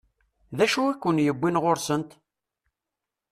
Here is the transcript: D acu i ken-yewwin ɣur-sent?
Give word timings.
D 0.57 0.59
acu 0.65 0.81
i 0.91 0.95
ken-yewwin 0.95 1.59
ɣur-sent? 1.63 2.11